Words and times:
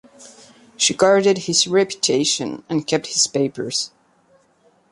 She 0.77 0.95
guarded 0.95 1.37
his 1.37 1.67
reputation 1.67 2.63
and 2.67 2.87
kept 2.87 3.05
his 3.13 3.27
papers. 3.27 3.91